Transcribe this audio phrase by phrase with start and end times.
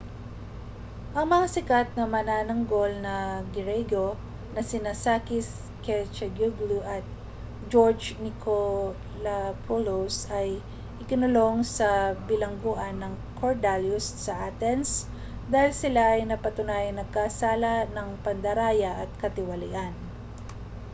[1.17, 3.15] ang mga sikat na manananggol na
[3.55, 4.07] griyego
[4.53, 5.49] na sina sakis
[5.85, 7.05] kechagioglou at
[7.71, 10.49] george nikolakopoulos ay
[11.01, 11.89] ikinulong sa
[12.27, 14.89] bilangguan ng korydallus sa athens
[15.53, 19.93] dahil sila ay napatunayang nagkasala ng pandaraya at katiwalian